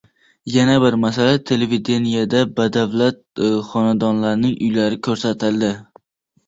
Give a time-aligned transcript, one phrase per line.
[0.53, 3.23] yana bir masala televidenieda badavlat
[3.69, 5.73] xonadonlarning uylari ko‘rsatiladi